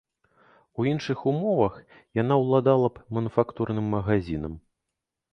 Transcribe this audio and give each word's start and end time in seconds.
У 0.79 0.85
іншых 0.91 1.17
умовах 1.31 1.75
яна 2.21 2.35
ўладала 2.43 2.87
б 2.95 3.03
мануфактурным 3.17 3.85
магазінам. 3.97 4.53